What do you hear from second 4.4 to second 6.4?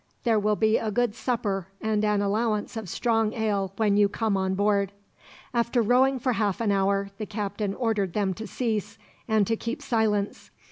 board." After rowing for